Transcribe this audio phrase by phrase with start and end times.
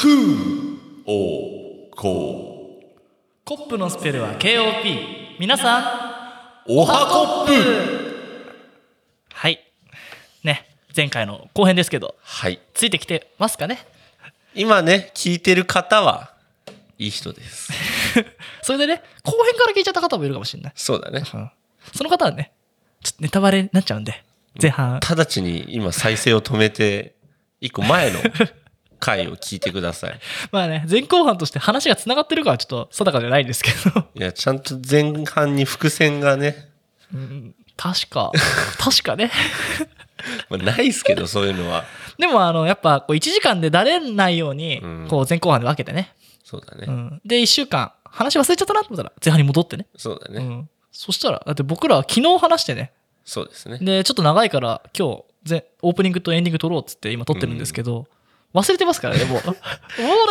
[0.00, 2.80] クーおこ
[3.44, 6.72] コップのスペルは KOP 皆さん。
[6.72, 7.52] おはコップ。
[9.30, 9.60] はい。
[10.42, 10.66] ね。
[10.96, 12.14] 前回の後編ですけど。
[12.22, 12.62] はい。
[12.72, 13.86] ついてきてますかね？
[14.54, 16.32] 今ね聞いてる方は
[16.96, 17.70] いい人です。
[18.64, 21.24] それでね後編から聞いちゃった方もいるかもしれない、そうだね。
[21.34, 21.50] うん。
[21.94, 22.52] その方はね
[23.02, 24.24] ちょっとネタバレになっちゃうんで
[24.62, 24.96] 前半。
[24.96, 27.16] 直ちに今再生を止めて
[27.60, 28.20] 一個前の
[29.00, 30.20] 回を聞いてください。
[30.52, 34.04] まあね前後半として話がつながってるかはちょっと定かじゃないんですけど。
[34.14, 36.68] いやちゃんと前半に伏線がね、
[37.76, 38.30] 確か。
[38.78, 39.30] 確かね。
[40.50, 41.84] まあ、ないっすけどそういうのは。
[42.18, 45.06] でもあのやっぱこう1時間でだれないようにうん。
[45.08, 49.86] こう前後半で分けてね、そうだね、うん、で1週間話忘れちゃったなと思ったら前半に戻ってね。
[49.96, 52.92] そうだね、うん、そしたらだって僕らは昨日話してね。
[53.24, 53.78] そうですね。
[53.78, 58.06] でちょっと長いから今日ぜオープニングとエンディング撮ろうっつって今撮ってるんですけど、
[58.52, 59.40] 忘れてますからねもう。
[59.46, 59.56] もう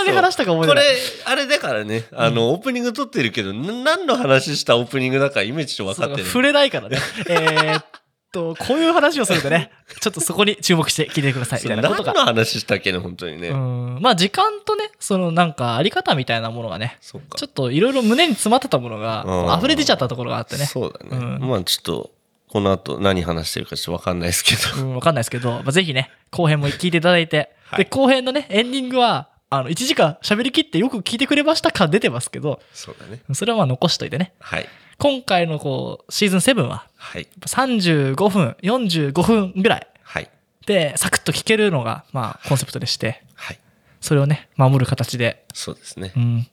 [0.05, 2.05] 何話したか覚えてないこれあれだからね。
[2.13, 6.97] あの、オープニング撮ってるけどな何の話したオープニングだかイメージちょっと分かってる触れないからね。
[7.29, 7.85] えーっ
[8.31, 9.71] とこういう話をするんでね
[10.01, 12.13] ちょっとそこに注目して聞いてくださいみたいなことが。
[12.13, 13.97] 何の話したっけね本当にね、うん。
[14.01, 17.37] まあ時間とねそのなんかあり方みたいなものがねそっか。
[17.37, 19.57] ちょっといろいろ胸に詰まってたものがうん。
[19.57, 20.65] 溢れ出ちゃったところがあってね。
[20.65, 21.49] そうだね、うん。
[21.49, 22.11] まあちょっと
[22.49, 24.83] この後何話してるかちょっと分かんないですけど。
[24.83, 33.21] うん、わかんないですけど、まあ、ぜひね、後編も聞いていただいて、はいで、後編のね、エンディングは、あの、1時間喋りきってよく聞いてくれましたか出てますけど、そうだね。
[33.33, 34.33] それはまあ残しといてね。
[34.39, 34.67] はい。
[34.97, 37.27] 今回のこう、シーズン7は、はい。
[37.41, 40.29] 35分、45分ぐらいはい。
[40.65, 43.59] で、サクッと聞けるのが、まあ、コンセプトでして、はい。
[44.01, 46.13] それをね、守る形で、そうですね。
[46.15, 46.47] うん。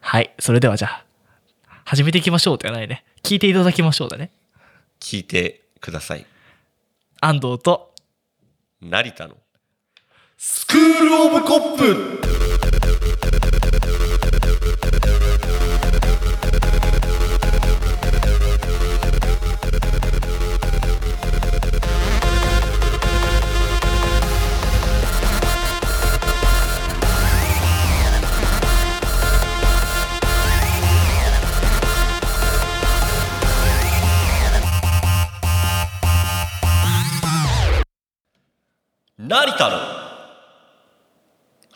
[0.00, 1.04] はい、それではじゃあ、
[1.84, 3.04] 始めていきましょうではないね。
[3.22, 4.32] 聞いていただきましょうだね。
[5.00, 6.24] 聞いてください。
[7.20, 7.94] 安藤と、
[8.80, 9.36] 成田の
[10.42, 12.20] スクールオブコップ。
[39.18, 39.89] 成田の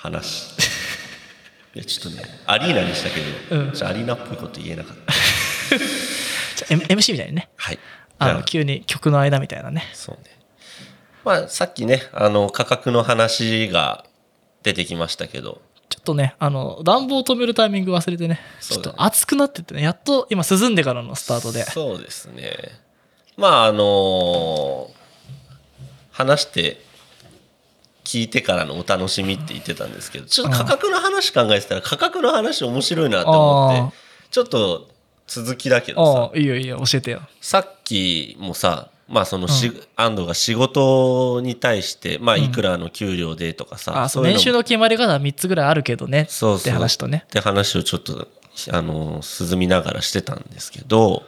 [0.04, 0.53] 話。
[1.75, 3.20] いやちょっとねアリーナにしたけ
[3.50, 3.72] ど、うん。
[3.72, 5.12] ちょっとアリーナっぽいこと言えなかった。
[5.75, 7.48] じゃあ M- MC みたいにね。
[7.56, 7.78] はい。
[8.19, 9.91] あの、急に曲の間みたいなね。
[9.93, 10.38] そうね。
[11.25, 14.04] まあさっきねあの価格の話が
[14.62, 15.62] 出てきましたけど。
[15.88, 21.64] ちょっとね、あの、暖房止めるタイミング忘れてね、ちょっと暑くなってってね、やっと今涼んでからのスタートで。
[21.64, 22.56] そうですね。
[23.37, 24.91] まああの
[26.10, 26.81] 話して
[28.04, 33.88] 聞いてからのお楽しみって言ってたんですけどちょっと価格の話考えてたら価格の話面白いなと思あー。
[33.88, 33.97] って
[34.31, 34.88] ちょっと
[35.26, 36.20] 続きだけどさ。
[36.20, 37.22] ああ、いいよいいよ、教えてよ。
[37.41, 46.26] さっきもさまあそのし、安藤が仕事に対してまあいくらの給料でとかさ、あそう、いうのも年収の決まり方は3つぐらいあるけどね。
[46.28, 46.60] そうそう。
[46.60, 47.25] って話とね。
[47.26, 48.28] って話をちょっと
[48.70, 49.20] あの
[49.50, 51.25] 涼みながらしてたんですけど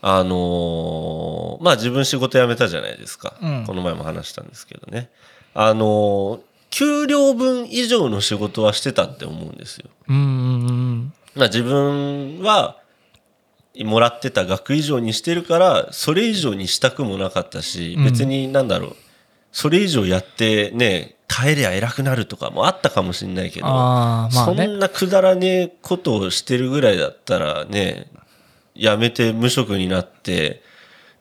[0.00, 3.64] あのまあ自分仕事辞めたじゃないですか、うん。
[3.66, 5.10] この前も話したんですけどね
[5.58, 9.88] あの給料分以上の仕事はしてたって思うんですよ。
[10.08, 11.12] うん。
[11.34, 12.76] まあ自分は
[13.78, 18.96] もらってた額以上にしてるからそれ以上にしたくもなかったし、うん別になんだろう
[19.50, 23.70] それ以上やってね耐えりゃ偉くなるとかもあったかもしれないけどあ
[24.26, 24.66] あ、まあね。
[24.66, 28.10] そんなくだらねえことをしてるぐらいだったらね
[28.74, 30.62] やめて無職になって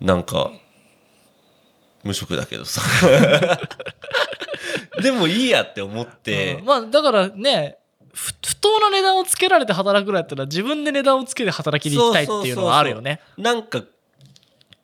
[0.01, 0.51] なんか
[2.03, 2.81] 無職だけどさ
[5.01, 6.65] でもいいやって思って、うん。
[6.65, 7.77] まあ、だからね、
[8.13, 13.19] ふ不当な値段をつけられて働くぐらいだったら自分で値段をつけて働きに行きたいっていうのはあるよね。
[13.37, 13.83] なんか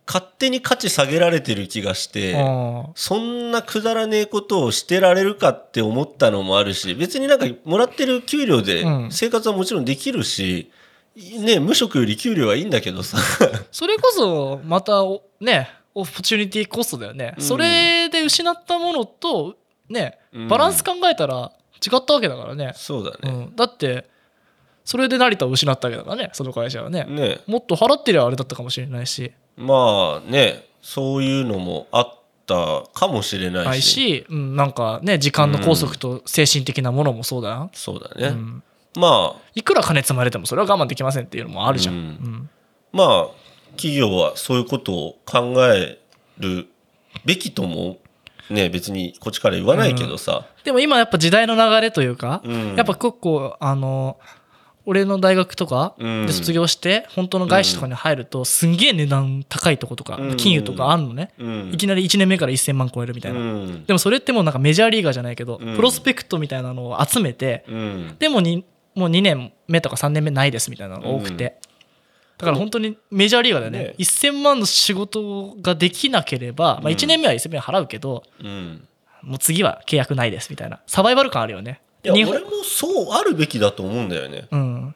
[0.05, 2.85] 勝手に価値下げられてる気がしてうん。
[2.95, 9.12] そんなくだらねえことをしてられるかって思ったのもあるし別になんかもらってる給料でうん。
[9.12, 10.69] 生活はもちろんできるし、
[11.15, 13.18] ね無職より給料はいいんだけどさ。
[13.71, 17.44] それこそまたおねオプチュニティコストだよね、うん。
[17.44, 19.56] それで失ったものと
[19.91, 20.47] ねうん。
[20.47, 21.51] バランス考えたら
[21.85, 24.07] 違ったわけだからね、そうだね、うん、だって
[24.85, 27.39] それで成田を失ったわけだからねその会社はね、ね。
[27.47, 29.31] もっと払ってりゃあれだったかもしれないし。
[29.57, 34.25] まあねそういうのもあったかもしれないし。
[34.29, 38.63] うん、なんかね時間の拘束と精神的なものもそうだな、そうだね、うん。
[38.95, 39.41] まあ。
[39.55, 42.01] いくら金積まれてもそれは我慢できませんっていうのもあるじゃん、うん。
[42.01, 42.49] うん。
[42.91, 43.27] まあ
[43.71, 45.99] 企業はそういうことを考え
[46.38, 46.67] る
[47.25, 47.97] べきとも
[48.51, 52.75] ね別にこっちから言わないけどさ、でも今やっぱ時代の流れというか、うん。
[52.75, 54.18] やっぱ結構あの
[54.86, 56.27] 俺の大学とかうん。
[56.27, 60.38] で卒業して本当の外資とかに入るとすんげえ値段高いとことかうん。
[60.38, 61.33] 金融とかあんのね。
[61.39, 61.71] うん。
[61.74, 63.39] いきなり1年目から1000万超えるみたいな。
[63.39, 63.86] うん。
[63.86, 65.75] でもそれってもうなんかメジャーリーガーじゃないけどうん。
[65.75, 68.15] プロスペクトみたいなのを集めてうん。
[68.19, 68.65] でもに
[68.95, 71.57] もう2年目とか3年目ないですみたいなのが多くて
[72.41, 73.79] だから本当にメジャーリーガーだよね。
[73.79, 73.95] ね。
[73.99, 78.88] 1000万の仕事ができなければまあ1年目は1000万払うけどうん。
[79.23, 80.79] もう次は契約ないですみたいな。
[80.88, 81.81] サバイバル感あるよね。
[82.03, 84.47] いや俺もそうあるべきだと思うんだよね。
[84.51, 84.95] うん。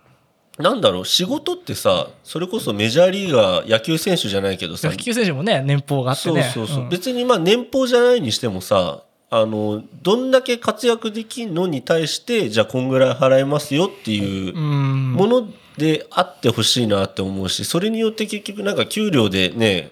[0.58, 4.90] なんだろう仕事ってさそれこそメジャーリーガー野球選手じゃないけどさ。
[4.90, 6.90] 野球選手もね年俸があってそうねそうそう、ん。
[6.90, 15.14] 別にまあ年俸じゃないにしてもさあのどんだけ活躍できんのに対してじゃあこんぐらい払いますよっていううん。
[15.14, 15.48] もの
[15.78, 19.92] であってほしいなって思うしそれによって結局なんか給料でね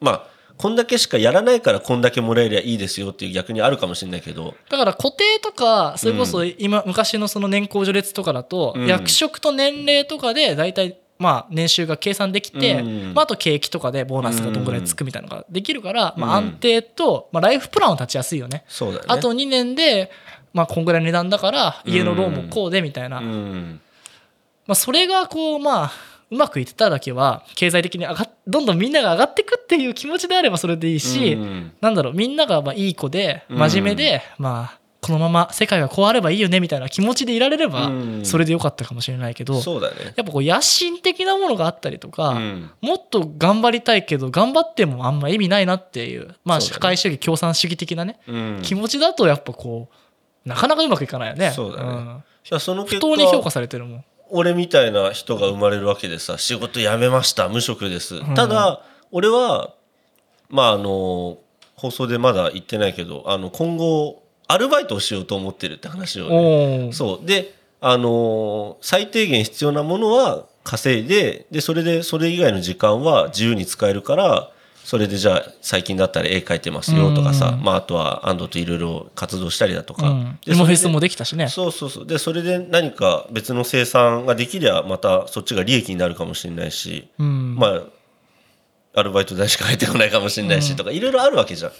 [0.00, 4.54] まあこんだけしかやらないからこんだけもらえりゃいいですよっていう逆にあるかもしれないけど。
[4.70, 8.86] だから固定とかそれこそ今、昔のその年功序列とかだと、うん。
[8.86, 13.14] 役職と年齢とかで大体まあ年収が計算できて、うん。
[13.14, 18.64] まあ、あと景気とかでボーナスがどんぐらいつくみたいなのができるから、まあ、うん安定と、まあ、ライフプランを立ちやすいよね。
[18.66, 19.06] そうだよね。
[19.08, 20.10] あと2年で、
[20.54, 23.80] まあ、こんぐらいの値段だから家のローンもこうでみたいな、うん
[24.66, 25.92] まあ、それがこうまあ
[26.30, 38.24] うまくいってただけは経済的に上がっどんどんみんなが上がってくっていう気持ちであればそれでいいし、うんなんだろうみんながまあいい子で真面目で、まあこのまま世界がこうあればいいよねみたいな気持ちでいられればうん。
[38.24, 40.14] それでよかったかもしれないけど、そうだね。
[40.16, 42.70] やっぱこう野心的なものがあったりとか、うん。
[42.80, 48.60] もっと頑張りたいけど頑張ってもあんま意味ないなっていうまあ社会主義共産主義的なね、うん。
[48.62, 49.90] 気持ちだとやっぱこ
[50.44, 51.52] うなかなかうまくいかないよね。
[51.52, 51.90] そうだね。
[51.90, 52.24] ん。
[52.44, 54.04] いやその不結当に評価果されてるもん。
[54.30, 58.82] 俺みたいな人が生まれるわけでさ仕事辞めました無職です、ただ
[59.12, 59.74] 俺は
[60.48, 61.38] まああの
[61.74, 67.26] 放送でまだ言ってないけどあの今後アルバイトをしようと思ってるって話をね、そう。
[67.26, 74.50] であの最低限必要なものは稼いででそれでそれ以外の時間は自由に使えるから
[74.86, 77.64] それでじゃあ最近だったら絵描いてますよとかさ、うん。
[77.64, 81.48] まあ、あとは安藤といろいろ活動したりだとか、うん、でフェスもできたしね。
[81.48, 82.06] そうそうそう。
[82.06, 87.56] でそれで何か別の生産ができりゃまたそっちが利益になるかもしれないし、うん。
[87.56, 87.82] まあ
[88.94, 91.72] アルバイト代しか入ってこないかもしれないし、とかいろいろあるわけじゃん。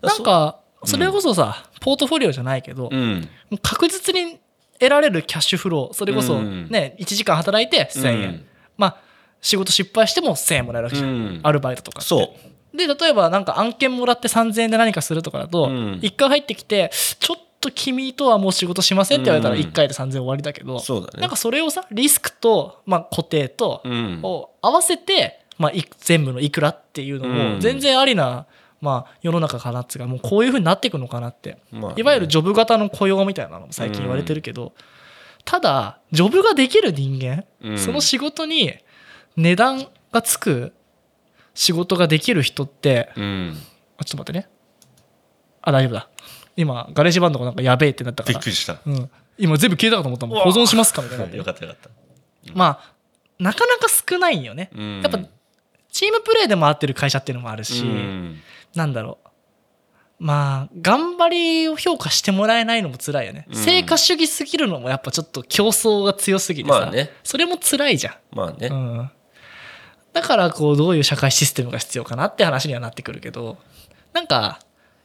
[0.00, 2.88] なんかそれこそさ、ポートフォリオじゃないけど、
[3.60, 4.38] 確実に
[4.78, 6.68] 得られるキャッシュフローそれこそうん。
[6.70, 8.46] ね、1時間働いて1000円、うん。
[8.78, 9.05] まあ
[9.40, 11.40] 仕事失敗しても1000円もらえるわけじゃん、うん。
[11.42, 12.34] アルバイトとかそ
[12.74, 12.76] う。
[12.76, 16.00] で例えばなんか案件もらって3000円で何かするとかだと、うん。
[16.02, 19.60] 1回入ってきてちょっと君とはもう仕事しませんって言われたらうん。
[19.60, 21.20] 1回で3000円終わりだけど、そうだね。
[21.20, 24.20] なんかそれをさリスクと、まあ、固定と、うん。
[24.22, 27.54] を合わせて、まあ、い全部のいくらっていうのうん。
[27.54, 28.46] も全然ありな、
[28.80, 31.94] まあ、世の中かなっつうかもうこういうふうになっていくのかなって、まあね。
[31.96, 34.74] いわゆるジョブ型の雇用みたいなのも最近言われてるけど、
[35.44, 37.78] ただジョブができる人間、うん。
[37.78, 38.74] その仕事に
[39.36, 40.72] 値段がつく
[41.54, 43.56] 仕事ができる人ってうん。
[43.98, 44.48] あちょっと待ってね。
[45.62, 46.08] あ大丈夫だ。
[46.56, 48.34] 今 GarageBand がなんかやべえってなったから。
[48.34, 48.78] びっくりした。
[48.86, 50.40] うん、今全部消えたかと思ったもん。
[50.40, 51.36] 保存しますかみたいにな。
[51.36, 51.90] よかったよかった。
[52.54, 52.92] まあ
[53.38, 55.00] なかなか少ないんよね、うん。
[55.02, 55.18] やっぱ
[55.90, 58.40] チームプレーで回ってる会社っていうのもあるし、うん。
[58.74, 59.28] なんだろう。
[60.18, 63.54] まあ頑張りを評価してもらえないのも辛いよね、うん。
[63.56, 67.10] 成果主義すぎるのもやっぱちょっと競争が強すぎてさ、まあね。
[67.22, 68.68] それも辛いじゃまあね。
[68.68, 68.76] ん、う。
[69.02, 69.10] ん、
[70.16, 73.58] だからこうどういう社会システムが必要かなって話にはなってくるけど
[74.14, 74.60] なんか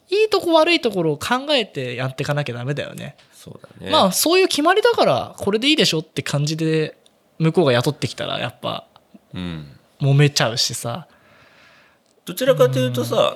[0.10, 3.92] いいとこ悪いところを考えてやっていかなきゃダメだよねそうだね。
[3.92, 6.98] まあそういう決まりだからこれでいいでしょって感じで
[7.40, 8.88] 向こうが雇ってきたらやっぱ
[9.34, 9.68] うん。
[10.00, 11.10] 揉めちゃうしさ
[12.24, 13.36] どちらかというとさ、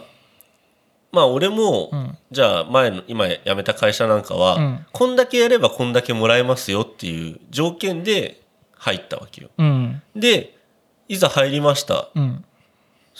[1.11, 8.41] まあ俺も、うんじゃあ前の今辞めた会社なんかは、うんこんだけやればこんだけもらえますよっていう条件で
[8.77, 9.49] 入ったわけよ。
[9.57, 10.54] うんで
[11.07, 12.09] いざ入りました。
[12.15, 12.45] うん。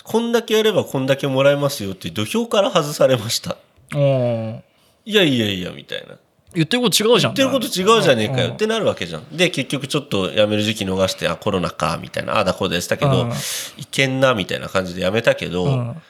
[0.04, 3.58] こんだけやればこんだけもらえますよって土俵から外されました。
[3.94, 6.18] いやいやいやみたいな。
[6.54, 7.34] 言ってること違うじゃん。
[7.34, 8.54] 言ってること違うじゃねえかようん。
[8.54, 9.38] ってなるわけじゃん。
[9.38, 13.32] で結局ちょっと辞める時期逃してあコロナかみたいなああだこうでしたけどうん。
[13.78, 16.02] いけんなみたいな感じで辞めたけど、うん。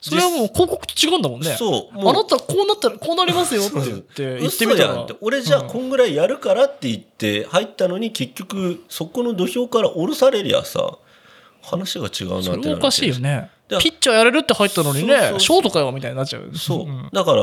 [0.00, 1.56] それはもう広告と違うんだもんね。
[1.56, 5.06] そうあなたこうなったらこうなりますよって言って 言ってみたら。
[5.22, 10.98] 俺じゃあこんぐらいやるからって言って入ったのに結局そこの土俵から降ろされりゃさ
[11.64, 13.50] 話が違うなってなるそれおかしいよね。
[13.68, 16.50] だピッチャーやれるって入ったのにねショートかよみたいになっちゃう。
[16.56, 17.08] そう、ん。
[17.12, 17.42] だから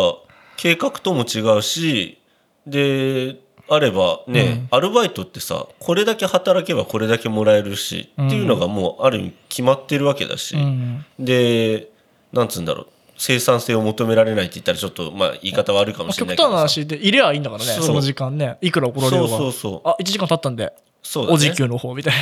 [0.58, 2.20] 計画とも違うし
[2.68, 3.38] で
[3.68, 11.06] あればね、アルバイトってさこれだけ働けばこれだけもらえるし、っていうのがもうある意味決まってるわけだし、うん。
[11.18, 11.90] で
[12.34, 12.88] なんつうんだろう。
[13.18, 16.50] 生産性を求められないって言ったらちょっとまあ言い方悪いかもしれないけどさ。
[16.50, 18.58] 極端な話で入ればいいんだからねその時間ね。
[18.62, 19.88] いくら怒られよそうそうそう。
[19.88, 21.36] あ1時間経ったんでそうだね。
[21.36, 22.13] お時給の方みたい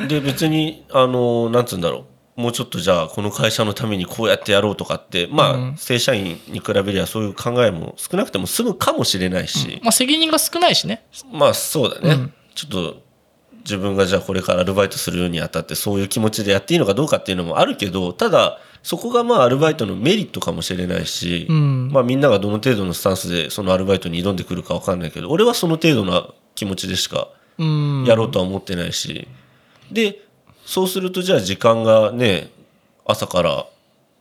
[0.00, 0.06] な。
[0.06, 2.40] で別にあのなんつうんだろう。
[2.40, 5.76] もうちょっとじゃあこの会社のためにこうやってやろうとかってまあ、うん。
[5.76, 11.04] 正社員に比べりゃそういう考えも少なくても済むかもしれないし、まあ責任が少ないしね。
[11.30, 12.32] まあそうだね、うん。
[12.54, 13.02] ちょっと
[13.58, 21.90] 自分がじゃあこれからアルバイトするにあたってそういう気持ちでやっていいのかどうかっていうのもあるけどただそこがまあアルバイトのメリットかもしれないし、うん。
[21.92, 27.39] まあみんながどの程度のスタンスでそのアルバイトに挑んでくるか分かんないけど俺はその程度な気持ちでしかうん
[28.06, 29.28] やろうとは思ってないし、
[29.90, 30.22] で
[30.64, 32.50] そうするとじゃあ時間がね
[33.04, 33.66] 朝から、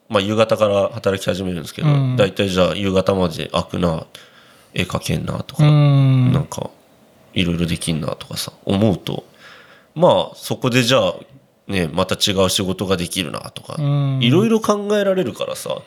[0.07, 2.15] まあ、夕方から働き始めるんですけど、うん。
[2.15, 4.05] だいたいじゃあ夕方まで開くな
[4.73, 6.31] 絵描けんなとうか、ん。
[6.31, 6.69] なんか
[7.33, 9.23] いろいろできんなとかさ思うと
[9.95, 11.15] まあそこでじゃあ
[11.67, 14.19] ねまた違う仕事ができるなとかうん。
[14.21, 15.77] いろいろ考えられるからさ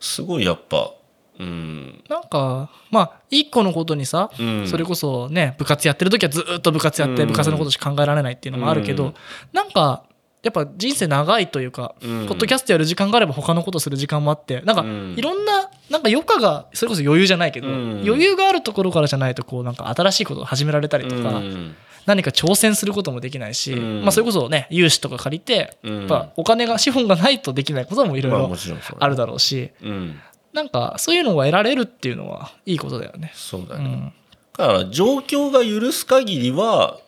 [0.00, 0.92] すごいやっぱ
[1.40, 2.04] うん。
[2.08, 4.68] なんかまあ一個のことにさ、うん。
[4.68, 7.28] それこそね部活やってる時はずっと部活やってうん。
[7.28, 9.14] 部活のことしか考えられないっていうのもあるけど、うん。
[9.52, 10.04] なんか
[10.42, 12.26] やっぱ人生長いというか、うん。
[12.26, 15.14] ポッドキャストやる時間があれば他のことする時間もあってなんかうん。
[15.16, 18.02] いろんななんか余暇がそれこそ余裕じゃないけど、うん。
[18.06, 21.74] 余裕があるところからじゃないとこうなんか新しいことを始められたりとか、うん。
[22.06, 24.02] 何か挑戦することもできないし、うん。
[24.02, 28.56] まあ、それこそね融資とか借りて、うんやっぱお金が資本がないとできないこともいろいまあろ
[28.98, 30.20] あるだろうし、うん
[30.52, 33.32] なんかそういうのが得られるっていうのはいいことだよね。
[33.34, 34.12] そうだね、うん。
[34.56, 36.98] だから状況が許す限りは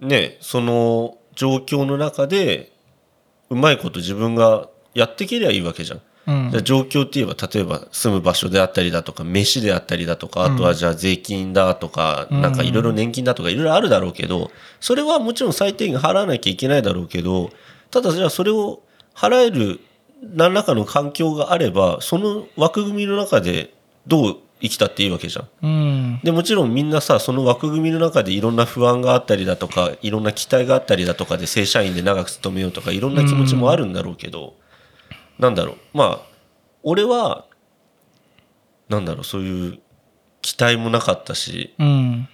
[0.00, 2.72] ねその状況の中で
[3.50, 6.00] うまいこと自分がやっていけりゃいいわけじゃん。
[6.26, 6.50] うん。
[6.50, 12.40] じゃあ状況って言えば例えば住む場所であったりだとか飯であったりだとかあとはじゃあ税金だとか、うん。
[12.42, 17.50] なんかいろいろ年金だとかいろいろあるだろうけどそれはもちろん最低限払わなきゃいけないだろうけど
[17.90, 18.82] ただじゃあそれを
[19.14, 19.80] 払える
[20.22, 23.72] 何らかの環境があればその枠組みの中で
[24.06, 25.48] どう生きたっていいわけじゃん。
[25.62, 34.54] うんでもちろんみんなさその枠組みの中でいろんな不安があったりだとかいろんな期待があったりだとかで正社員で長く勤めようとかいろんな気持ちもあるんだろうけど、
[35.38, 36.20] なんだろうまあ
[36.82, 37.46] 俺は
[38.90, 39.78] なんだろうそういう
[40.42, 42.28] 期待もなかったし、うん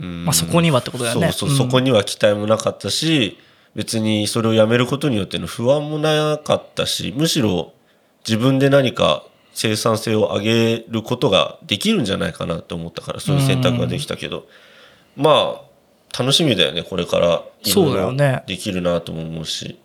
[0.00, 1.32] うんまあ、そこにはってことだよね。
[1.32, 3.38] そうそう、そこには期待もなかったし
[3.74, 7.72] 別にそれをやめることによっての不安もなかったしむしろ
[8.26, 14.46] 自分で何か生産性を上げることができるんじゃないかなと思ったからそういう選択ができたけど、
[15.16, 15.74] まあ
[16.16, 17.42] 楽しみだよねこれから。
[17.62, 19.78] いろそういろだよねできるなとも思うし。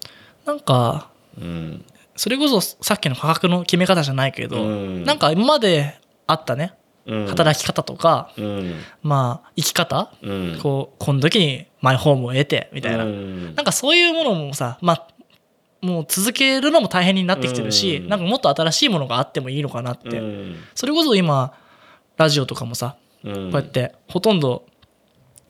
[0.46, 1.86] なんかうん。
[2.16, 5.04] それこそさっきの価格の決め方じゃないけど、うん。
[5.04, 6.74] なんか今まであったね。
[7.06, 7.28] うん。
[7.28, 8.76] 働き方とか、うん。
[9.02, 10.60] まあ生き方、うん。
[10.62, 13.56] こうこの時にマイホームを得てみたいな、うん。
[13.56, 15.08] なんかそういうものもさまあ
[15.82, 18.10] もう続けるのも大変になってきてるし、うん。
[18.10, 20.56] なんかもっと新しいものがあってもいいのかなって、うん。
[20.76, 21.54] それこそ今
[22.18, 23.34] ラジオとかもさうん。
[23.34, 24.66] こうやってほとんど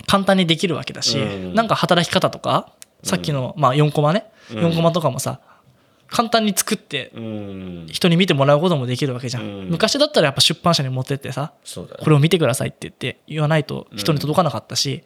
[0.08, 1.54] 簡単にできるわけだし、うん。
[1.56, 4.32] なんか働き方とかさっきの、まあ、4コマね。
[4.52, 4.58] うん。
[4.60, 5.40] 4コマとかもさ
[6.08, 7.88] 簡単に作ってうん。
[7.92, 9.70] 人に見てもらうこともできるわけじゃん、うん。
[9.70, 11.54] 昔だったらやっぱ出版社に持ってってさ
[12.04, 15.04] これを見てくださいって言って言わないと人に届かなかったし、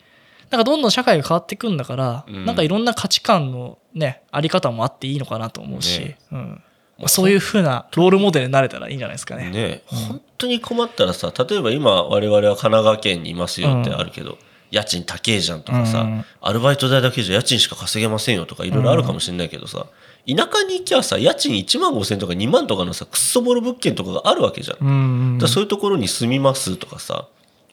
[0.50, 2.46] なんかどんどん社会が変わっていくんだから、うん。
[2.46, 6.18] なんかいろんな価値観のねあり方もあっていいのかなと思うし、ね。
[6.32, 6.64] うん。
[6.98, 9.50] まあそういうふうなロールモデルになれたらいいんじゃないですかね。
[9.50, 9.84] ね。
[9.86, 14.38] 本当に困ったらさ例えば今我々は神奈川県にいますよってあるけど、
[14.72, 16.26] 家賃高えじゃんとかさ、うん。
[16.42, 19.88] アルバイト代だけじゃ家賃しか稼げませんよとかいろいろあるかもしれないけどさ、
[20.28, 24.92] 田舎に行きゃさ家賃1万5千とか2万とかのさくっそボロ物件とかがあるわけじゃん、う
[25.36, 27.28] んらそういうところに住みますとかさ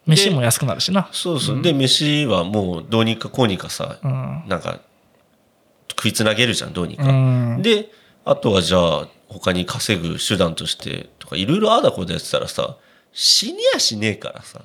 [0.07, 1.09] 飯も安くなるしな。
[1.13, 4.45] そうそう、で飯はもうどうにかこうにかさ、うん。
[4.49, 4.81] なんか
[5.91, 7.63] 食いつなげるじゃんどうにか、うん。
[7.63, 7.91] で
[8.25, 12.77] あとはじゃあ他に稼ぐ手段としてとかいろいろああだこうだやってたらさ
[13.13, 14.61] 死にやしねえからさ。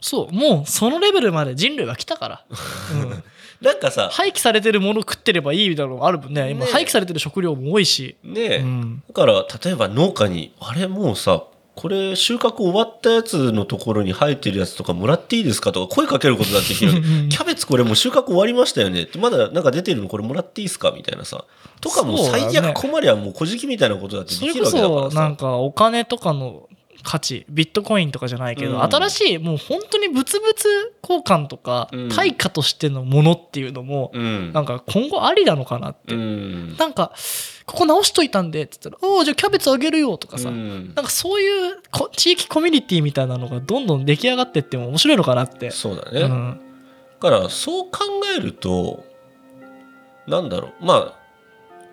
[0.00, 2.44] そうもうそのレベルまで人類は来たから、
[2.92, 3.24] うん。
[3.60, 6.50] なんかさ廃棄されてるもの食ってればいいみたいなのがあるもんね。
[6.50, 9.02] 今ね廃棄されてる食料も多いし、ねえ、うん。
[9.06, 15.72] だから例えば農家にあれもうさこれ収穫終わったやつのところに生えてるやつとかもらっていいですか？
[15.72, 16.92] とか声かけることだってできる
[17.30, 19.04] キャベツこれもう収穫終わりましたよね。
[19.04, 20.92] ってまだなんか出てるのこれもらっていいですか？
[20.94, 21.44] みたいなさ。
[21.80, 25.10] とかも最悪困りゃもう小じきみたいなことだってできるわけだからさ。
[25.10, 26.68] そなんかお金とかの
[27.02, 28.82] 価値ビットコインとかじゃないけど、うん。
[28.82, 30.46] 新しいもう本当に物々
[31.02, 32.08] 交換とか、うん。
[32.08, 34.52] 対価としてのものっていうのも、うん。
[34.52, 36.76] なんか今後ありなのかなって、うん。
[36.76, 37.12] なんか
[37.66, 40.92] ここ直しといたんでって言ったら「おおじゃあキャベツあげるよ」とかさ、うん。
[40.94, 45.70] なんかそういうこ地域コミュニティみたいなのがどんどん出来上がってっても面白いのかなって。
[45.70, 46.60] そうだね、うん。
[47.20, 47.98] だからそう考
[48.36, 49.04] えると
[50.26, 50.84] なんだろう。
[50.84, 51.22] まあ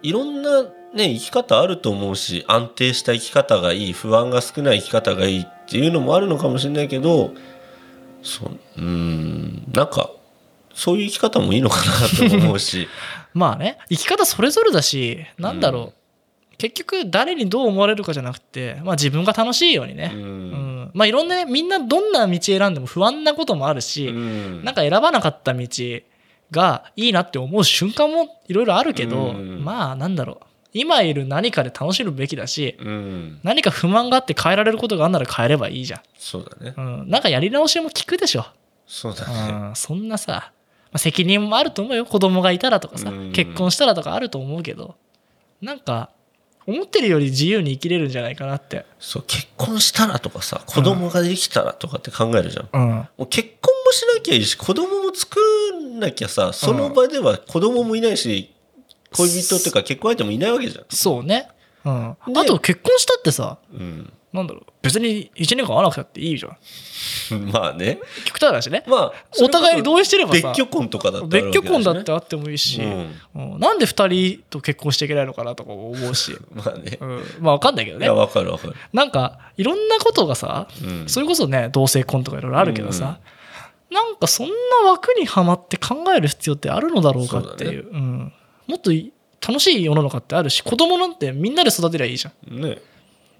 [0.01, 7.34] いろんなね生き方あると思うし安定した生き方がいい不安が少ない生き方がいいっていうのもあるのかもしれないけど
[8.24, 10.12] そうんなんか
[10.74, 12.88] そういう生き方もいいのかなと思うし。
[13.34, 15.93] まあね生き方それぞれだしなんだろう、うん。
[16.58, 20.51] 結局誰にどう思われるかじゃなくて、まあ、自分が楽しいようにね、ううん
[20.86, 20.91] ん。
[20.93, 24.63] まあいろんなねみんなどんな道選んでも不安なこともあるし、うん。
[24.63, 25.67] なんか選ばなかった道
[26.51, 29.63] がいいなって思う瞬間もいろいろあるけど、うん。
[29.63, 33.39] まあなんだろう今いる何かで楽しむべきだしうん。
[33.43, 36.73] 何何か不満があって変えられることがあんなら変えればいいじゃそうだね。
[36.77, 38.45] ん、うん、なんかやり直しも聞くでしょ、
[38.88, 39.51] そうだね。
[39.69, 40.51] うん、そんなさ、ま
[40.93, 42.05] あ、責任もあると思うよ。
[42.05, 43.31] 子供がいたらとかさ、うん。
[43.31, 44.95] 結婚したらとかあると思うけど
[45.61, 46.11] なんか
[46.65, 55.39] 思ってるより自由に生きれるんじゃないかなって、そう結婚したらとかさ子供ができたらとかって考えるじゃん、うん、もう結婚もしなきゃいいし子供も作
[55.81, 58.53] んなきゃさその場では子供もいないし、
[59.16, 60.86] 恋人っていうか結婚相手もいないわけじゃん。
[60.89, 61.50] そうね、
[61.86, 64.13] うん、あでと結婚したってさうん。
[64.32, 64.63] なんだろう。
[64.82, 67.50] 別に1年間会わなくたっていいじゃん。
[67.51, 68.00] まあね。
[68.25, 68.84] 極端だしね。
[68.86, 72.96] まあお互いに同意してればさ別居婚とかだったら別居婚だってああってもいいし、るわ
[73.36, 73.60] うん。
[73.60, 76.98] なんで2人と結婚しちゃいけないのかなとか思うし、 まあね。
[77.01, 78.06] うん、まあ分かんないけどね。
[78.06, 78.75] いやわかるわかる。
[78.94, 81.10] なんかいろんなことがさ、うん。
[81.10, 83.20] それこそね同性婚とかいろいろあるけどさ、
[83.89, 87.88] なんかそんな枠にはまって考える必要ってあるのだろうかっていう。
[87.92, 88.34] うん、
[88.69, 89.11] もっとい
[89.45, 92.61] 楽しい世の中ってあるし子供なんてみんなで育てりゃいいじゃん。
[92.61, 92.81] だねか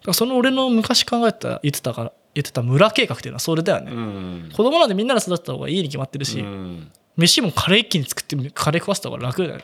[0.08, 4.50] らその俺の昔考えた言ってたから言ってた村計画っていうのはそれだよね、うん。
[4.54, 6.92] 子供なんてみんなで育てた方がいいに決まってるし、うん。
[7.18, 9.62] 飯もカレー一気に作ってカレー食わせた方が楽だよ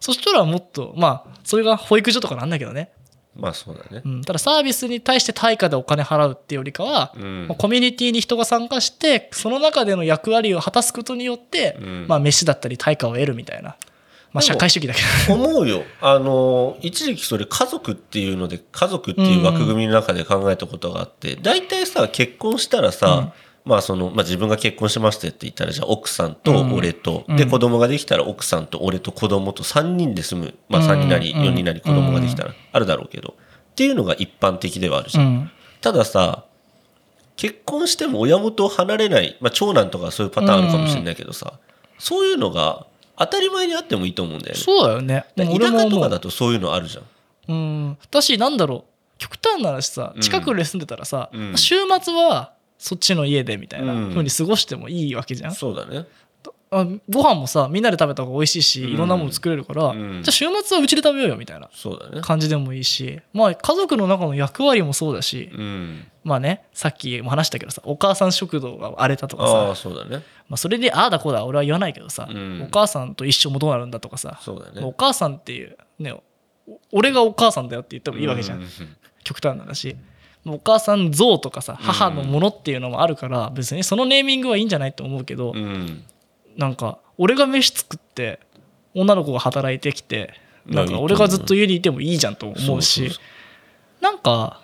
[0.00, 2.90] そしたらもっとまあそれが保育所とかなんだけどね、
[3.34, 4.02] まあそうだね。
[4.04, 7.46] うん、ただサービスに対して対価でお金払うっていうよりかは、うん。
[7.48, 12.06] まあコミュニティに人が参加してその中での役割を果たすことによって、うん。
[12.08, 13.76] まあ飯だったり対価を得るみたいな、
[14.36, 15.82] まあ、社会主義だけど思うよ。
[16.00, 23.32] あの一時期それ家族っていうので家族っていう枠組みの中で考えたことがあって大体さ結婚したらさ、
[23.64, 27.36] まあそのまあ、自分が結婚しましたって言ったらじゃあ奥さんと俺と、うん。
[27.36, 31.40] で子供ができたら奥さんと俺と子供と3人で住む、まあ、3人なりうん。
[31.40, 33.34] 4人なり子供ができたらあるだろうけど。
[33.72, 35.24] っていうのが一般的ではあるじゃん。
[35.24, 35.50] うん。
[35.80, 36.44] たださ
[37.36, 41.58] 結婚しても親元を離れない、まあ、長男とかそういうパターンあるかもしれないけどさ、
[41.98, 42.86] そういうのが
[43.18, 44.60] 当たり前にあってもいいと思うんだよね。
[44.60, 45.24] そうだよね。
[45.36, 47.04] 田舎とかだとそういうのあるじゃん。
[47.48, 47.98] うん。
[48.10, 49.18] だしなんだろう。
[49.18, 50.20] 極端な話さうん。
[50.20, 51.56] 近くで住んでたらさ、うん。
[51.56, 54.10] 週末はそっちの家でみたいなうん。
[54.10, 56.06] 風に過ごしてもいいわけじゃん、そうだね。
[56.68, 61.70] あご飯もさみんなで食べた方が美味しいしうんいろんなもの作れるから、うんじゃあ週末はうちで食べようよみたいな。
[62.22, 66.08] 感じでもいいしまあ家族の中の役割もそうだし、うん。
[66.24, 70.24] まあねさっきも話したけどさお母さん食堂が荒れたとかあさあ、そうだね。
[70.48, 74.84] まあ、それでああだこうだ俺は言わないけどさ、うんお母さんと一緒もどうなるんだとかさ、そうだね。
[74.84, 76.22] お母さんっていうねお
[76.90, 78.64] 俺がお母さんだよって言ってもいいわけじゃん、う
[79.22, 79.96] 極端な話
[80.44, 86.04] お母さん像とかさ母のものっていうのもあるから別にそのネーミングはいいんじゃないと思うけど、うん。
[86.56, 88.40] なんか俺が飯作って
[88.94, 90.34] 女の子が働いてきて
[90.66, 93.10] なんか俺がずっと家にいてもいいじゃんと思うし
[94.00, 94.60] なんか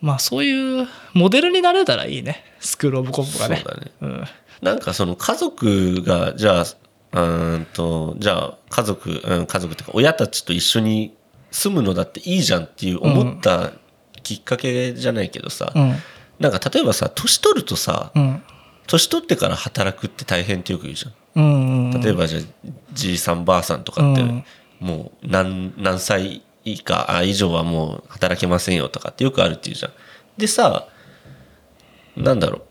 [0.00, 2.44] まあそういうモデルになれたらいいね。
[2.60, 3.56] スクール・オブ・コンプがね。
[3.56, 3.92] そうだね。
[4.02, 4.24] うん。
[4.62, 11.16] なんかその家族が、じゃあ、うーんと、じゃあ家族、うん、家族っていうか親たちと一緒に
[11.50, 13.72] 住むのだっていいじゃんっていう思った
[14.22, 15.94] きっかけじゃないけどさ、うん。
[16.38, 18.42] なんか例えばさ、年取るとさ、うん
[18.86, 21.12] 年取ってから働くって大変ってよく言うじゃん。
[21.36, 22.42] うんうん例えばじゃあ
[22.92, 24.44] じいさんばあさんとかって、うん
[24.78, 29.92] もう何何歳以下あ以上はもう働けませんよとかってよくあるっていうじゃん。
[30.36, 30.86] でさ
[32.16, 32.62] なんだろう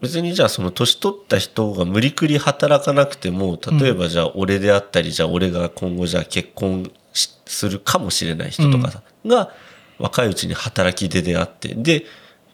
[0.00, 9.52] 別にじゃあその年取った人が無理くり働かなくても例えばじゃあ俺であったりじゃあ俺が今後じゃあ結婚しするかもしれない人とかさ、が
[9.98, 12.04] 若いうちに働き手であってで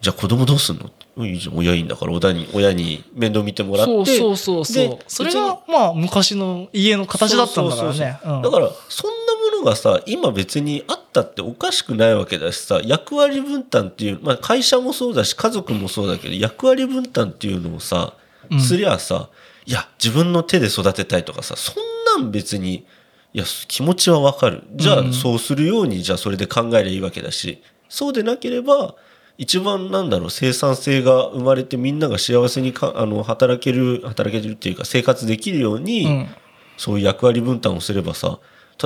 [0.00, 0.92] じゃあ子供どうすんのうん
[1.26, 4.88] いいじゃん親いいんだから親に親に面倒見てもらってそうそうそうそう。
[4.88, 7.98] でそれがまあ昔の家の形だったんだからね。
[7.98, 18.14] だからそんなものがさ今別にあったっておかしくないわけだしさ役割分担っていう、まあ、会社もそうだし家族もそうだけど役割分担っていうのをさ
[18.50, 18.60] うん。
[18.60, 19.28] すりゃさ、
[19.66, 21.76] いや自分の手で育てたいとかさそん
[22.20, 22.84] なん別に
[23.32, 24.64] いや気持ちはわかる。
[24.74, 25.08] じゃうん。
[25.10, 28.94] あそうするようにじゃあそれで考えればいいわけだしそうでなければ
[29.40, 36.28] 一番なんだろう生産性が生まれてみんなが幸せにかあの働ける働けるっていうか生活できるように、うん。
[36.76, 38.38] そういう役割分担をすればさ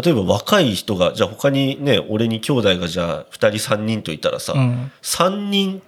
[0.03, 4.93] 例えば若い人がじゃあ他にね俺に兄弟がじゃあ2人3人といたらさ、うん。
[5.03, 5.83] 3人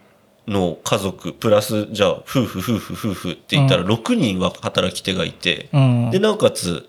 [0.49, 3.89] の家族プラスじゃあ夫婦夫婦夫婦って言ったらうん。
[3.89, 6.11] 6人は働き手がいて、うん。
[6.11, 6.89] でなおかつ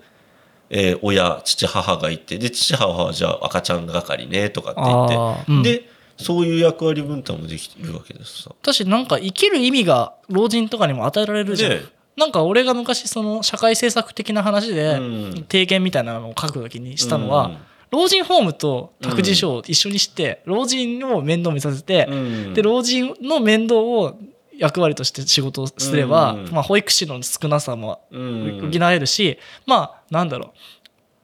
[0.70, 5.62] えー親父母がいてで父母はじゃあ赤ちゃん係ねとかって言って、うん。
[5.62, 8.50] でそういう役割分担もできてるわけですさ。
[8.60, 11.82] 私なんか生きる意味が老人とかにも与えられるじゃん、ね
[12.18, 15.34] なんか俺が昔その社会政策的な話でうん。
[15.48, 17.58] 提言みたいなのを書くときにしたのは、うん。
[17.92, 22.54] 老人ホームと託児所を一緒にして、老人を面倒見させて、うん。
[22.54, 24.18] で老人の面倒を
[24.56, 26.50] 役割として仕事をすれば、うん。
[26.50, 28.70] まあ、保育士の少なさもうん。
[28.72, 30.50] 補えるし、まあなんだろう。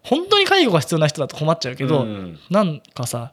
[0.04, 2.38] 本当に介護が必要な人だと困っちゃうけど、うん。
[2.50, 3.32] なんかさ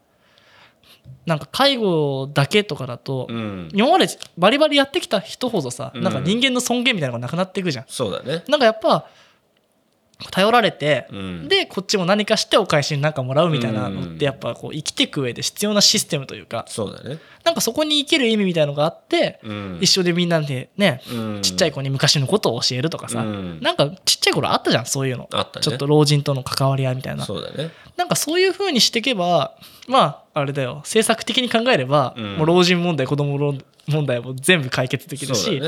[1.26, 7.86] なんか介護だけとかだと、うん今までバリバリやってきた人ほどさ、うんなんか人間の尊厳みたいなのがなくなっていくじゃん。
[7.88, 8.44] そうだね。
[8.48, 9.08] なんかやっぱ
[10.30, 11.48] 頼られて、うん。
[11.48, 17.20] でこっちも何かしてお返しに何かもらうみたいなのっうんてやっぱこう生きていく上で必要なシステムというかそうだね。
[17.44, 19.80] なんかそこに生きる意味みたいのがあって、うん。
[19.82, 21.42] 一緒でみんなでね、うん。
[21.42, 23.60] ちっちゃい子に昔のことを教えるとかさ、うん。
[23.62, 25.64] なんかちっちゃい頃あったじゃんそういうの、あったね。
[25.64, 27.26] ちょっと老人との関わり合いみたいな。
[27.26, 27.72] そうだね。
[27.98, 29.56] なんかそういう風にしていけば
[29.88, 30.76] まああれだよ。
[30.78, 32.38] 政策的に考えれば、うん。
[32.38, 33.56] もう老人問題子供
[33.88, 35.62] 問題も全部解決できるし。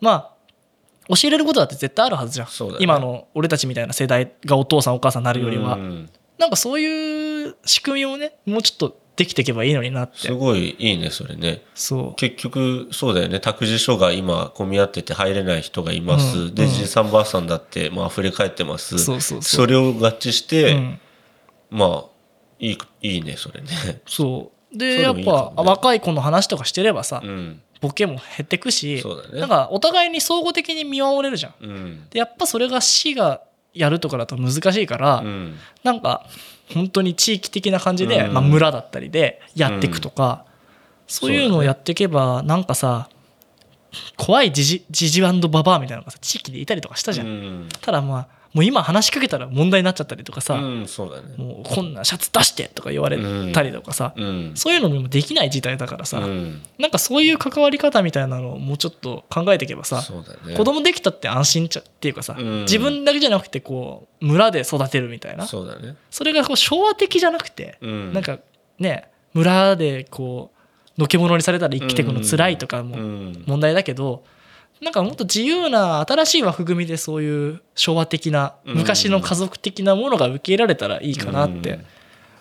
[0.00, 0.35] まあ
[1.08, 2.76] 教えれることだって絶対あるはずじゃん、ね。
[2.80, 6.10] 今の俺たちみたいな世代がお父さんお母さんになるよりは、うん。
[6.38, 10.18] なんかそういう仕組みをねもうちょっとできていけばいいのになって。
[10.18, 11.62] すごいいいねそれね。
[11.74, 12.14] そう。
[12.16, 13.40] 結局そうだよね。
[13.40, 16.74] 託児所が今混み合ってて入れない人がいます、でうんうん。
[16.74, 18.98] じいさんばあさんだってまあ溢れ返ってます。
[18.98, 19.66] そうそうそう。
[19.66, 21.00] れを合致して、うん。
[21.70, 22.04] まあ
[22.58, 23.68] いいいいねそれね。
[24.06, 24.76] そう。
[24.76, 29.40] でやっぱ若い子の話とかしてればさ、うんボケも減ってくし、ね。
[29.40, 31.54] なんかお互いに相互的に見守れるじゃん。
[31.60, 32.08] うん。
[32.10, 33.42] でやっぱそれが市が
[33.74, 35.54] やるとかだと難しいから、うん。
[35.84, 36.26] なんか
[36.72, 38.32] 本当に地域的な感じで、うん。
[38.34, 40.44] まあ、村だったりでやっていくとか、
[41.06, 43.08] そういうのをやっていけばなんかさ
[44.16, 47.68] 怖いジジジジバババアみたいなのがさ地域でいたりとかしたじゃん、うん。
[47.80, 51.36] ただまあもう今話しかけたら問題になっちゃったりとかさ、うんそうだね。
[51.36, 53.18] もうこんなシャツ出してとか言われ
[53.52, 56.62] たりとかさ、うんそういうのもできない事態だからさ、うん。
[56.78, 60.02] なんかそういう関わり方みたいなのをもうちょっと考えていけばさ、
[60.46, 60.56] ね。
[60.56, 62.60] 子供できたって安心ちゃっていうかさ、うん。
[62.62, 65.46] 自分だけじゃなくてこう村で育てるみたいな。
[65.46, 65.94] そうだね。
[66.10, 68.14] それがこう昭和的じゃなくて、うん。
[68.14, 68.38] なんか
[68.78, 70.50] ね村でこ
[70.96, 73.44] うのけ者にされたら生きていくの辛いとかもうん。
[73.46, 74.24] 問題だけど、
[74.80, 78.76] なんかもっと自由な新しい枠組みでそういう昭和的なうん。
[78.76, 81.86] 昔の家族的なものが受け入れられたらいいかなって、うん。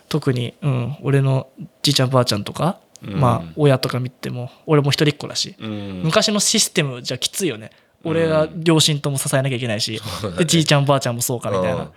[0.09, 1.47] 特に、うん、俺の
[1.81, 3.19] じいちゃんばあちゃんとか、うん。
[3.19, 6.01] まあ親とか見ても俺も一人っ子だし、うん。
[6.03, 7.71] 昔のシステムじゃきついよね。
[8.03, 9.99] 俺が両親とも支えなきゃいけないし、
[10.37, 11.91] でじいちゃんばあちゃんもそうかみたいな、うん。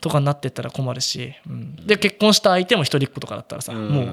[0.00, 1.76] とかになってったら困るし、うん。
[1.86, 3.88] で結婚した相手も一人っ子とかだったらさ、うん。
[3.88, 4.08] もう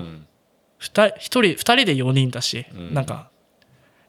[0.78, 2.94] 二人一人二人で4人だし、うん。
[2.94, 3.30] なんか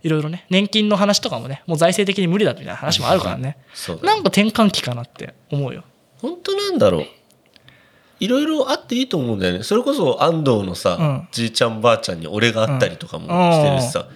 [0.06, 3.58] いろいろね年金の話とかもねもう財政的に無理だみたいな話もあるからね。
[3.74, 5.82] そうなんか転換期かなって思うよ。
[6.18, 7.06] 本当なんだろう。
[8.20, 9.62] いろいろあっていいと思うんだよね。
[9.62, 11.28] それこそ安藤のさ、うん。
[11.32, 14.08] じいちゃんばあちゃんに俺があったりとかもしてるしさ、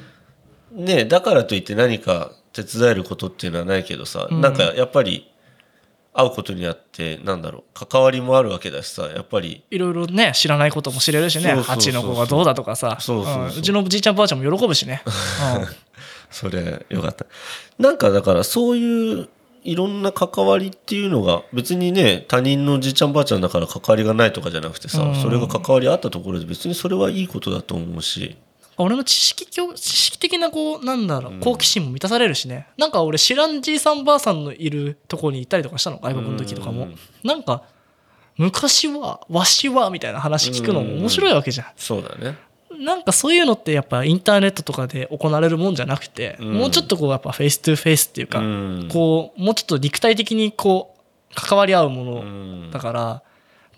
[0.72, 4.40] ねえだからといって何か手伝えることっていうのはないけどさ、うん。
[4.40, 5.29] なんかやっぱり
[6.12, 9.64] 会うことによってなんだろう関わりもあるわけだしさやっぱり。
[9.70, 12.98] いろいろね知らないことも知れるしね蜂の子がどうだとかさ。
[13.00, 15.10] うちのじいちゃんばあちゃんも喜ぶしね、う
[15.62, 15.68] ん
[16.30, 17.26] それよかった。
[17.78, 19.28] なんかだからそういう
[19.62, 25.14] いろんな関わりっていうのが別にね他人のじいちゃんばあちゃんだから関わりがないとかじゃなくてさ、うん。
[25.14, 28.36] それが関わりあったところで別にそれはいいことだと思うし
[28.82, 35.98] 俺の知識教知識的なこうなんだろう好奇心も満たされるしね、なんか俺知らんじいさんばあさんのいるとこに行ったりとかしたの？
[35.98, 36.96] 外国の時とかも、うん。
[37.22, 37.64] なんか
[38.36, 42.36] 昔はわしはみたいな話聞くのも面白いわけじゃん、そうだね。
[42.78, 46.54] なんかそういうのってやっぱインターネットとかで行われるもんじゃなくて、うん。
[46.54, 48.88] もうちょっとこうやっぱ face to face っていうか、うん。
[48.90, 50.96] こうもうちょっと肉体的にこ
[51.30, 52.70] う関わり合うもうのん。
[52.70, 53.22] だから、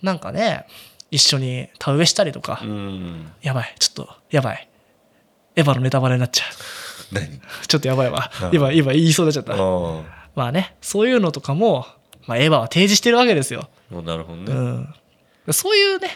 [0.00, 0.66] なんかね
[1.10, 3.32] 一緒に田植えしたりとか、うん。
[3.42, 4.68] やばいちょっとやばい
[5.56, 7.14] エヴァのネタバレになっちゃう。
[7.14, 7.40] 何？
[7.66, 8.30] ちょっとやばいわ。
[8.42, 9.62] うん今今言いそうになっちゃった。
[9.62, 11.86] あまあねそういうのとかも、
[12.26, 14.52] まあ、エヴァは提示してるわけですよ、あなるほどね。
[15.46, 16.08] うん、そういうね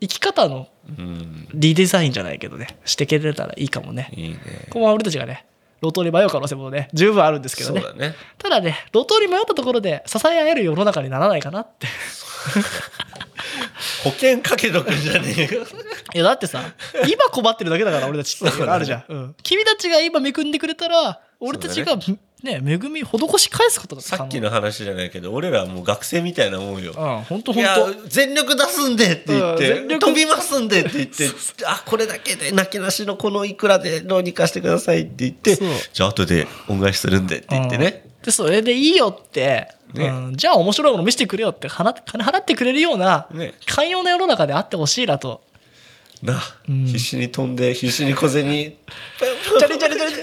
[0.00, 1.48] 生き方のうん。
[1.54, 4.10] リデザインじゃないけどねしてけれたらいいかもね。
[4.14, 4.38] いいね。
[4.70, 5.46] ここは俺たちがね
[5.82, 7.80] 路頭に迷う可能性もね十分あるんですけどね。
[7.80, 8.14] そうだね。
[8.38, 11.86] ただね路頭に迷ったところで支え合える世の中にならないかなって
[14.04, 15.62] 保険かけとくんじゃねえよ。
[16.14, 16.62] いやだってさ
[17.08, 18.38] 今困ってるだけだから俺たち。
[18.44, 19.34] あるじゃん、うん。
[19.42, 22.60] 君たちが今恵んでくれたら俺たちがね。
[22.62, 26.92] 恵み施し返すことだってさっきの話じゃないけど俺らはもう学生みたいなもんよ。
[26.94, 31.30] うん本当本当全力出すんでって言って、飛びますんでって言って
[31.64, 38.04] あこれだけでなけなしのこのいくらでどうにかしてくださいって言ってじゃあ後で恩返しするんでって言ってね。
[38.22, 40.08] でそれでいいよって、ね。
[40.08, 43.54] うん、じゃあ面白いもの見せてくれよって払金払ってくれるようなね。
[43.66, 45.42] 寛容な世の中であってほしいなと。
[46.22, 46.34] な、
[46.70, 46.86] ん。
[46.86, 48.44] 必死に飛んで必死に小銭。
[49.18, 50.14] チャリチャリチャリ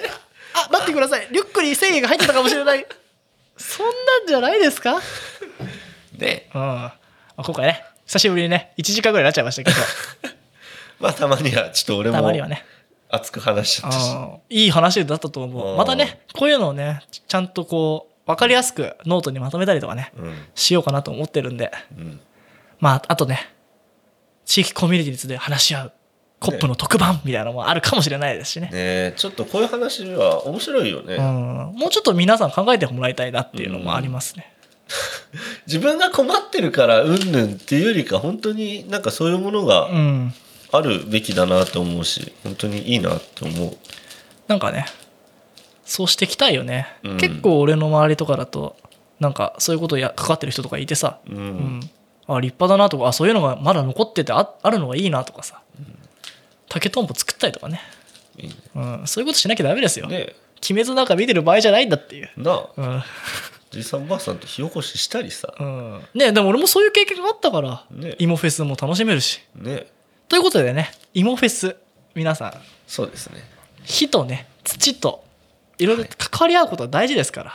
[0.54, 1.28] あ待ってください。
[1.32, 2.86] リュックに繊維が入ってたかもしれない。
[3.58, 6.20] そんなんじゃないですか、うん。
[6.20, 6.96] ねま
[7.38, 9.78] あ、今回ね久しぶりにね1時間ぐらいになっちゃいましたけど。
[11.00, 12.66] まあたまにはちょっと俺もたまにはね。
[13.10, 14.12] 熱く話しちゃったし。
[14.12, 14.40] うん。
[14.50, 15.72] いい話だったと思う。
[15.72, 15.78] うん。
[15.78, 20.36] またねこういうのをねちゃんとこう分かりやすくノートにまとめたりとかねうん。
[20.56, 21.72] しようかなと思ってるんで。
[21.98, 22.20] うん。
[22.80, 23.50] まああとね
[24.46, 25.94] 地域コミュニティについて話し合う
[26.42, 28.68] コップの特番みたいなのもあるかもしれないですしね。
[28.68, 29.14] ねえ。
[29.16, 31.24] ちょっとこういう話は面白いよね、うん、
[31.78, 34.52] もうちょっと皆さん考えてもらいたいなっていうのもありますね。
[35.68, 40.34] 自分が困ってるからうんぬんっていうよりか本当になんかそういうものうがん、
[40.72, 43.78] あるべきだなと思うし本当にいいなって思う。
[44.48, 44.88] なんかね
[45.92, 47.18] そうしていきたいよね、うん。
[47.18, 48.78] 結構俺の周りとかだと
[49.20, 51.80] なんかそういうことやかかってる人とかいてさ、うん、うん。
[52.28, 55.62] あ立派だなとかあそういうのがまだ残っててああるのがいいなとかさ、
[56.70, 57.82] 竹とんぼ作ったりとかね、
[58.38, 58.56] いいね。
[58.74, 60.08] うん、そういうことしなきゃダメですよ。
[60.08, 60.34] ね。
[60.70, 62.30] 鬼滅なんか見てる場合じゃないんだっていう。
[62.38, 62.70] えなあ。
[62.78, 63.04] うん。
[63.72, 65.54] じいさんばあさんと火起こししたりさ。
[65.60, 68.16] うん、ねでも俺もそういう経験があったから、ね。
[68.18, 69.42] 芋フェスも楽しめるし。
[69.56, 69.72] ね。
[69.72, 69.92] え
[70.30, 71.76] ということでね芋フェス
[72.16, 72.54] 皆さん。
[72.88, 73.44] そうですね。
[73.84, 75.26] 火とね土と
[75.84, 75.86] い。
[75.86, 77.54] ろいろ関わり合うことは大事ですから、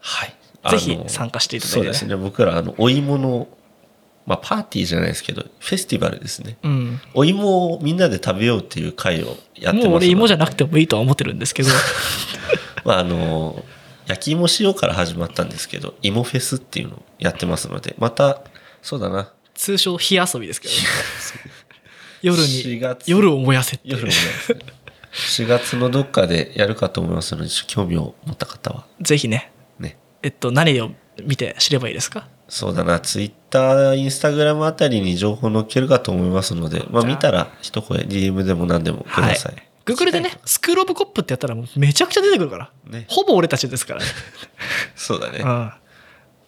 [0.00, 0.34] はい。
[0.70, 1.80] ぜひ参加していただいて。
[1.80, 2.16] ねそうですね。
[2.16, 3.48] 僕らあのお芋の
[4.26, 6.56] まあパーティーじゃないですけどフェスティバルですね。
[6.62, 11.70] うん、お芋をみんなで食べようっていう会をやってますもう俺芋じゃなくててもいいとは思ってるんですけど。
[12.84, 13.64] まああの
[14.06, 17.94] 焼き芋しようから始まったんですけど芋フェスっていうのをやってますので。
[17.98, 18.42] また
[18.82, 19.30] そうだな。
[19.54, 20.80] 通称火遊びですけど、ね、
[22.22, 23.10] 夜4に月。
[23.10, 23.94] 夜を燃やせっていう。
[23.96, 24.14] 夜もね
[25.14, 28.84] 4月のどっかでやるかと思いますので興味を持った方は。
[29.00, 29.52] ぜひね。
[29.78, 29.96] ね。
[30.22, 30.90] えっと何を
[31.24, 32.28] 見て知ればいいですか？
[32.48, 33.00] そうだな。
[33.00, 39.54] ツイッターインスタグラムあたりに情報載っけるかと思いますのでまあ見たら一声 DM でも何でもください、
[39.86, 43.06] Google でねスクールオブコップってやったらもうめちゃくちゃ出てくるから、ね。
[43.08, 44.06] ほぼ俺たちですからね、
[44.96, 45.72] そうだね、うん。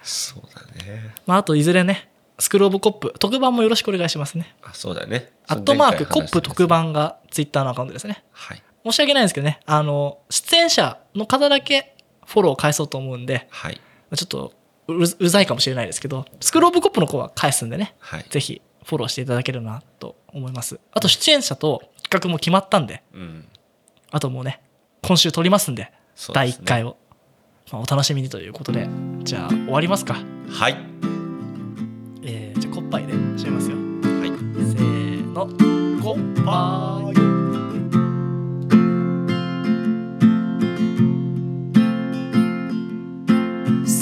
[0.03, 1.15] そうだね。
[1.27, 4.55] まあ、あといずれねスクールオブコップ特番もよろしくお願いしますね。
[4.63, 5.33] あそうだね。
[5.47, 8.25] アットマークコップ特番がツイッターのアカウントですね。
[8.33, 8.63] はい。
[8.85, 9.61] 申し訳ないんですけどね。
[9.67, 11.97] あの出演者の方だけ
[12.27, 13.81] フォローを返そうと思うんではい。
[14.15, 14.53] ちょっと
[14.89, 17.95] ううざいかもしれないですけどスクールオブコップの子は返すんでね。
[18.01, 18.27] はい。
[18.29, 20.79] ぜひフォローしていただけるなと思います。
[20.93, 23.49] あと出演者と企画も決まったんでうん。
[24.11, 24.61] あともうね
[25.03, 26.65] 今週撮りますんで第そうですね。
[26.65, 26.97] 1回を、
[27.73, 28.89] まあ、お楽しみにということで
[29.25, 30.17] じゃあ終わりますか、
[30.51, 31.16] はい
[32.87, 33.77] っぱいで締めますよ。
[33.77, 34.31] はい。
[34.71, 35.49] せーの。
[36.03, 37.17] ごっぱい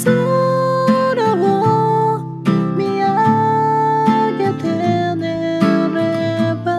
[0.03, 0.13] 空
[1.33, 2.21] を
[2.77, 3.05] 見上
[4.37, 4.63] げて
[5.15, 5.23] 寝
[5.95, 6.69] れば